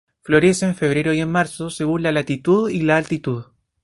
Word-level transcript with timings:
Florece 0.23 0.65
en 0.65 0.73
febrero 0.73 1.13
y 1.13 1.23
marzo, 1.27 1.69
según 1.69 2.01
la 2.01 2.11
latitud 2.11 2.71
y 2.71 2.81
la 2.81 2.97
altitud. 2.97 3.43